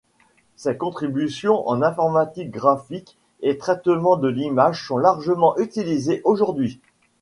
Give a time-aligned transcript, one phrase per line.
[0.55, 6.79] Ses contributions en informatique graphique et traitement de l'image sont largement utilisées aujourd'hui.